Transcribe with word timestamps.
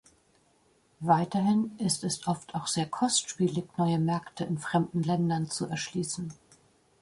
Weiterhin 1.01 1.77
ist 1.77 2.03
es 2.03 2.25
oft 2.27 2.55
auch 2.55 2.65
sehr 2.65 2.87
kostspielig, 2.87 3.77
neue 3.77 3.99
Märkte 3.99 4.45
in 4.45 4.57
fremden 4.57 5.03
Ländern 5.03 5.47
zu 5.47 5.67
erschließen. 5.67 6.33